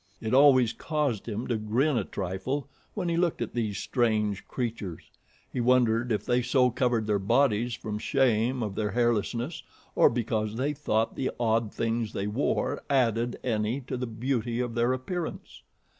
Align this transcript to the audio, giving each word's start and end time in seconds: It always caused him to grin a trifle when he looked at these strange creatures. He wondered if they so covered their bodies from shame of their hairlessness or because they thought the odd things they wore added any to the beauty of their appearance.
It 0.19 0.33
always 0.33 0.73
caused 0.73 1.27
him 1.29 1.45
to 1.45 1.57
grin 1.57 1.95
a 1.95 2.03
trifle 2.03 2.67
when 2.95 3.07
he 3.07 3.17
looked 3.17 3.39
at 3.39 3.53
these 3.53 3.77
strange 3.77 4.47
creatures. 4.47 5.03
He 5.53 5.61
wondered 5.61 6.11
if 6.11 6.25
they 6.25 6.41
so 6.41 6.71
covered 6.71 7.05
their 7.05 7.19
bodies 7.19 7.75
from 7.75 7.99
shame 7.99 8.63
of 8.63 8.73
their 8.73 8.89
hairlessness 8.89 9.61
or 9.95 10.09
because 10.09 10.55
they 10.55 10.73
thought 10.73 11.15
the 11.15 11.29
odd 11.39 11.71
things 11.71 12.13
they 12.13 12.25
wore 12.25 12.81
added 12.89 13.37
any 13.43 13.79
to 13.81 13.95
the 13.95 14.07
beauty 14.07 14.59
of 14.59 14.73
their 14.73 14.91
appearance. 14.91 15.61